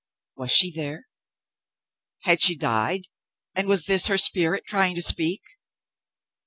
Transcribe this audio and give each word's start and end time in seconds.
Was 0.35 0.49
she 0.49 0.71
there? 0.71 1.05
Had 2.23 2.41
she 2.41 2.55
died, 2.55 3.03
and 3.53 3.67
was 3.67 3.85
this 3.85 4.07
her 4.07 4.17
spirit 4.17 4.63
trying 4.65 4.95
to 4.95 5.01
speak 5.03 5.43